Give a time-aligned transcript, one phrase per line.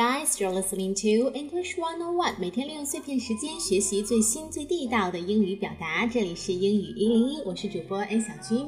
[0.00, 2.36] Guys, you're listening to English 101.
[2.38, 6.06] 每天利用碎片时间学习最新最地道的英语表达。
[6.06, 8.66] 这里是英语一零一，我是主播 A 小军。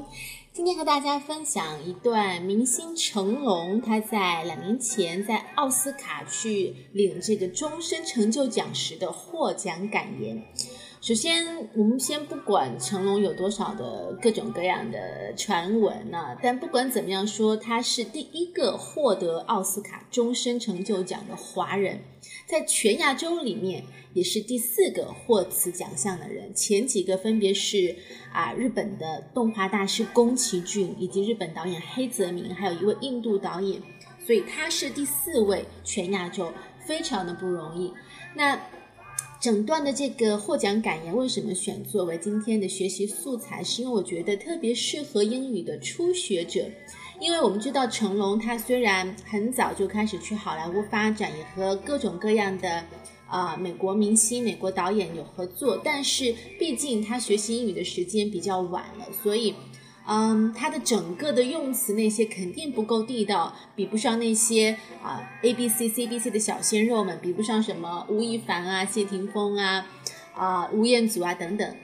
[0.51, 10.43] 今天和大家分享一段明星成龙他在两年前在奥斯卡去领这个终身成就奖时的获奖感言。
[11.03, 21.99] 首先，我们先不管成龙有多少的各种各样的传闻呢，但不管怎么样说，他是第一个获得奥斯卡终身成就奖的华人，
[22.47, 26.55] 在全亚洲里面也是第四个获此奖项的人。
[26.55, 27.97] 前几个分别是
[28.31, 33.81] 啊，日本的动画大师宫崎骏，以及日本导演黑泽明，还有一位印度导演，
[34.25, 36.53] 所以他是第四位全亚洲，
[36.85, 37.93] 非常的不容易。
[38.33, 38.57] 那。
[39.43, 43.61] 整段的这个获奖感言为什么选作为今天的学习素材？
[43.61, 46.65] 是因为我觉得特别适合英语的初学者。
[47.19, 52.85] 因为我们知道成龙他虽然很早就开始去好莱坞发展，也和各种各样的
[53.27, 59.53] 啊美国明星、美国导演有合作，但是毕竟他学习英语的时间比较晚了，所以。
[60.05, 69.85] 嗯，他的整个的用词那些肯定不够地道，比不上那些啊 A B C C B C 的小鲜肉们，比不上什么吴亦凡啊、谢霆锋啊、
[70.33, 71.75] 啊吴彦祖啊等等。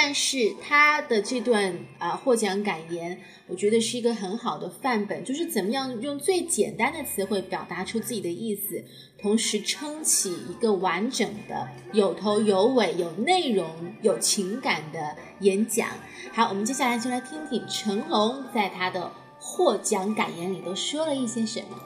[0.00, 8.84] 但是他的这段啊获奖感言，我觉得是一个很好的范本，就是怎么样用最简单的词汇表达出自己的意思，
[9.20, 13.68] 同时撑起一个完整的、有头有尾、有内容、
[14.00, 15.88] 有情感的演讲。
[16.32, 19.10] 好，我们接下来就来听听成龙在他的
[19.40, 21.76] 获奖感言里都说了一些什么。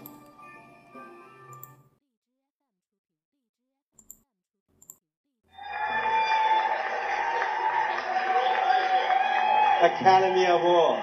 [9.83, 11.01] Academy Award.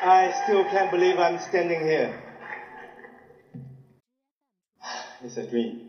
[0.00, 2.14] I still can't believe I'm standing here.
[5.20, 5.80] It's a dream.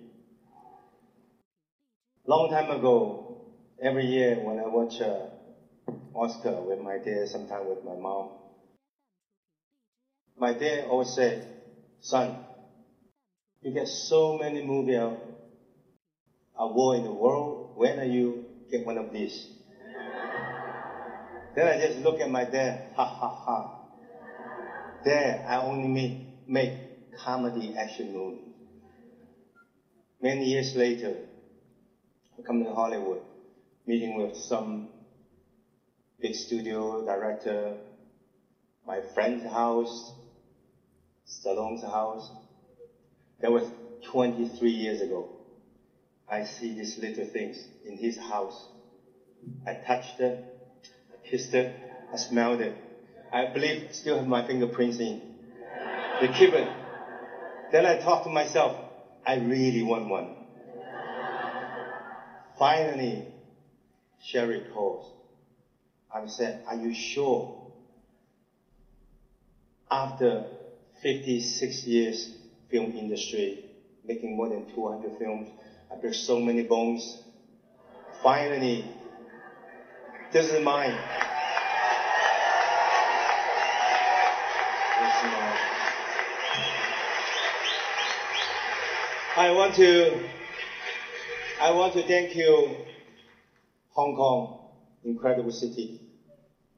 [2.25, 3.37] Long time ago,
[3.79, 5.27] every year when I watch uh,
[6.15, 8.29] Oscar with my dad, sometimes with my mom,
[10.35, 11.45] my dad always said,
[12.01, 12.33] son,
[13.61, 14.97] you get so many movie
[16.57, 18.39] award in the world, when are you
[18.71, 19.47] get one of these?
[21.55, 23.71] Then I just look at my dad, ha ha ha.
[25.05, 26.71] Dad, I only make, make
[27.17, 28.41] comedy action movies.
[30.21, 31.15] Many years later,
[32.37, 33.21] I come to Hollywood,
[33.85, 34.89] meeting with some
[36.19, 37.77] big studio director,
[38.85, 40.11] my friend's house,
[41.25, 42.29] Stallone's house.
[43.39, 43.63] That was
[44.11, 45.29] 23 years ago.
[46.27, 48.67] I see these little things in his house.
[49.65, 50.35] I touch them
[51.31, 52.73] I smelled it.
[53.31, 55.19] I believe still have my fingerprints in.
[56.21, 56.67] They keep it.
[57.71, 58.73] Then I thought to myself,
[59.25, 60.29] I really want one.
[62.57, 63.25] Finally,
[64.21, 65.11] Sherry calls.
[66.13, 67.51] I said, are you sure?
[69.91, 70.43] After
[71.01, 72.29] 56 years
[72.69, 73.65] film industry,
[74.03, 75.47] making more than 200 films,
[75.91, 77.17] I break so many bones.
[78.23, 78.85] Finally,
[80.31, 80.95] this is mine.
[84.99, 85.57] This is mine.
[89.37, 90.19] I want to
[91.59, 92.75] I want to thank you,
[93.91, 94.57] Hong Kong,
[95.03, 95.99] incredible city,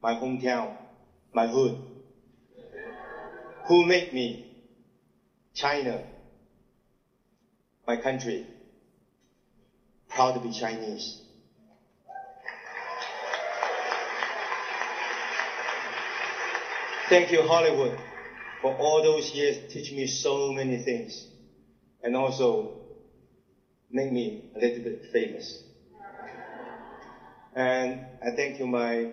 [0.02, 0.72] my hometown,
[1.32, 1.76] my hood,
[3.66, 4.44] who made me,
[5.54, 6.00] China,
[7.86, 8.44] my country,
[10.08, 11.16] proud to be Chinese.
[17.08, 17.98] Thank you, Hollywood,
[18.60, 21.24] for all those years teaching me so many things
[22.02, 22.82] and also
[23.90, 25.62] make me a little bit famous.
[27.56, 29.08] And I thank you, my,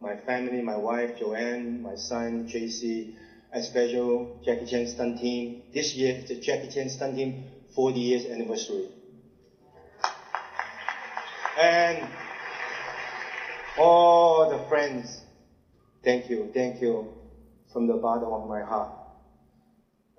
[0.00, 3.12] my family, my wife, Joanne, my son, JC,
[3.52, 5.60] a special Jackie Chan stunt team.
[5.74, 7.44] This year, it's the Jackie Chan stunt team
[7.74, 8.86] 40 years anniversary.
[11.58, 12.08] And
[13.76, 15.20] all the friends
[16.02, 17.12] Thank you, thank you
[17.72, 18.90] from the bottom of my heart.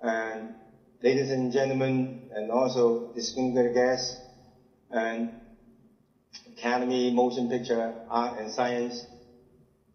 [0.00, 0.54] And
[1.02, 4.18] ladies and gentlemen, and also distinguished guests,
[4.90, 5.28] and
[6.56, 9.04] Academy Motion Picture Art and Science,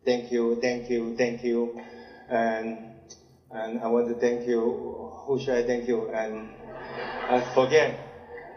[0.06, 1.80] thank you, thank you, thank you.
[2.30, 2.89] And,
[3.51, 6.09] and I want to thank you, who should I thank you?
[6.09, 6.50] And
[7.30, 7.95] I forget.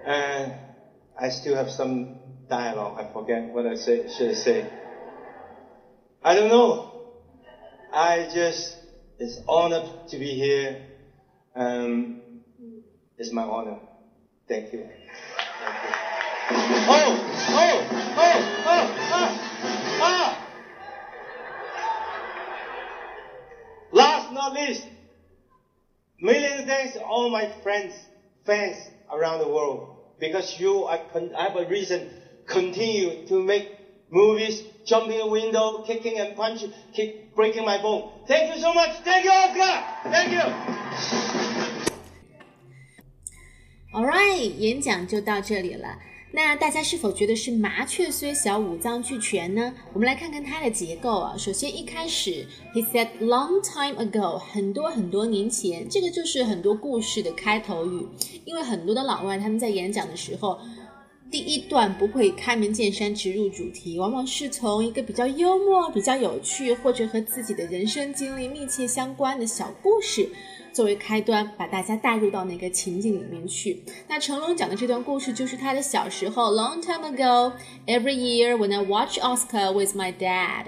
[0.05, 0.53] And
[1.19, 2.17] I still have some
[2.49, 4.67] dialogue, I forget what I say, should I say.
[6.23, 6.91] I don't know.
[7.93, 8.77] I just,
[9.21, 10.81] it's honored to be here.
[11.55, 12.17] Um,
[13.19, 13.77] it's my honor.
[14.49, 14.81] Thank you.
[14.81, 15.91] Thank you.
[16.89, 17.13] Oh,
[17.51, 17.87] oh,
[18.17, 19.31] oh, oh, ah,
[20.01, 20.47] ah.
[23.93, 24.87] Last not least,
[26.19, 27.93] million thanks to all my friends,
[28.47, 28.77] fans
[29.13, 29.99] around the world.
[30.19, 32.09] Because you, I, con- I have a reason
[32.47, 33.67] continue to make
[34.11, 36.65] movies, jumping a window, kicking and punch,
[36.95, 38.11] kick, breaking my bone.
[38.27, 38.91] Thank you so much.
[39.05, 39.83] Thank you, Oscar.
[40.11, 40.53] Thank you.
[43.93, 45.99] All right，演讲就到这里了。
[46.33, 49.75] 那大家是否觉得是麻雀虽小，五脏俱全呢？
[49.93, 51.35] 我们来看看它的结构啊。
[51.37, 58.07] 首先一开始，He said long time ago，很多很多年前，这个就是很多故事的开头语。
[58.45, 60.61] 因为很多的老外他们在演讲的时候，
[61.31, 70.29] 第一段不会开门见山直入主题，往往是从一个比较幽默、比较有趣，或者和自己的人生经历密切相关的小故事。
[70.73, 73.81] 作为开端，把大家带入到那个情景里面去。
[74.09, 77.53] 那成龙讲的这段故事就是他的小时候，Long time ago,
[77.87, 80.67] every year when I watch Oscar with my dad，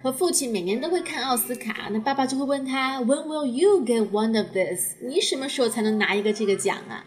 [0.00, 1.88] 和父亲每年都会看奥斯卡。
[1.90, 4.94] 那爸爸就会问他，When will you get one of this？
[5.02, 7.04] 你什么时候才能拿一个这个奖啊？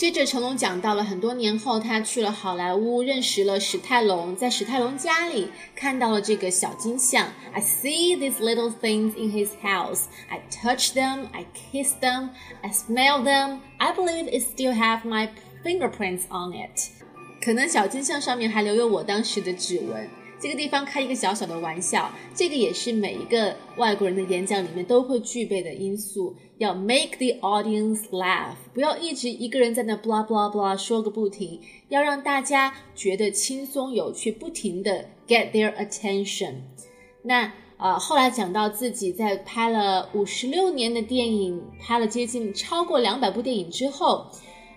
[0.00, 7.28] 接着成龙讲到了很多年后，他去了好莱坞，认识了史泰龙，在史泰龙家里看到了这个小金像。
[7.52, 10.04] I see these little things in his house.
[10.30, 12.30] I touch them, I kiss them,
[12.62, 13.58] I smell them.
[13.76, 15.28] I believe it still have my
[15.62, 16.80] fingerprints on it.
[17.44, 20.08] 可能小金像上面还留有我当时的指纹。
[20.40, 31.60] 这个地方开一个小小的玩笑，这个也是每一个外国人的演讲里面都会具备的因素，要 make the audience laugh，不要一直一个人在那 blah blah blah 说个不停，
[31.90, 36.54] 要让大家觉得轻松有趣，不停的 get their attention。
[37.22, 44.26] 那呃，后来讲到自己在拍了五十六年的电影，拍了接近超过两百部电影之后。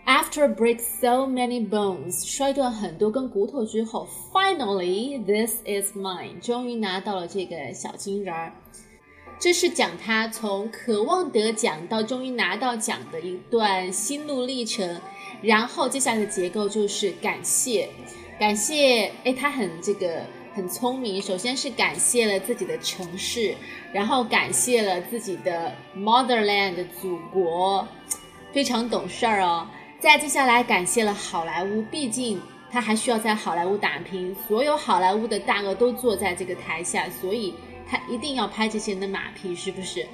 [0.06, 8.52] After break so many bones，摔断很多根骨头之后，Finally this is mine，终于拿到了这个小金人儿。
[9.40, 15.00] 这是讲他从渴望得奖到终于拿到奖的一段心路历程。
[15.42, 17.90] 然后接下来的结构就是感谢，
[18.38, 20.22] 感谢，哎，他很这个
[20.54, 21.22] 很聪明。
[21.22, 23.56] 首先是感谢了自己的城市，
[23.94, 27.88] 然后感谢了自己的 motherland 祖国，
[28.52, 29.66] 非常懂事儿哦。
[30.04, 32.38] 再接下来感谢了好莱坞，毕竟
[32.70, 37.54] 他还需要在好莱坞打拼，所有好莱坞的大鳄都坐在这个台下，所以
[37.90, 40.06] 他一定要拍这些人的马屁，是不是？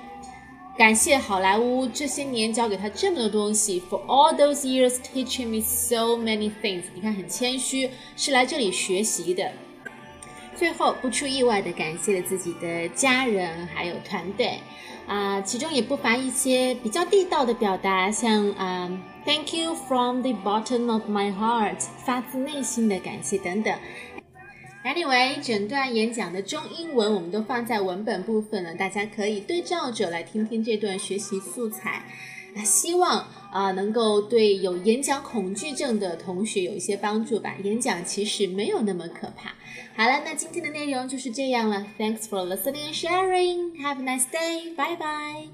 [0.78, 6.84] 感谢好莱坞这些年教给他这么多东西，For all those years teaching me so many things。
[6.94, 9.52] 你看很谦虚，是来这里学习的。
[10.60, 14.60] 最后不出意外的感谢了自己的家人还有团队，
[15.08, 18.92] 啊，其中也不乏一些比较地道的表达，像啊。
[19.26, 23.74] Thank you from the bottom of my heart，发自内心的感谢等等。
[24.84, 32.04] Anyway，整段演讲的中英文我们都放在文本部分了，大家可以对照着来听听这段学习素材。
[32.64, 37.56] 希望啊能够对有演讲恐惧症的同学有一些帮助吧。
[37.64, 39.54] 演讲其实没有那么可怕。
[39.96, 41.86] 好了，那今天的内容就是这样了。
[41.98, 43.76] Thanks for listening and sharing.
[43.82, 44.76] Have a nice day.
[44.76, 45.50] Bye bye.